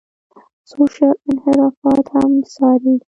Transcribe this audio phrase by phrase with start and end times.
[0.71, 2.93] سوشل انحرافات هم څاري.